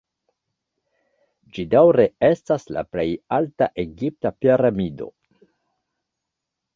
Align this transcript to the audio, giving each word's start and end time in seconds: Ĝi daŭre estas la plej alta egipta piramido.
Ĝi 1.57 1.65
daŭre 1.73 2.05
estas 2.29 2.65
la 2.77 2.83
plej 2.97 3.05
alta 3.37 3.67
egipta 3.83 4.31
piramido. 4.39 5.11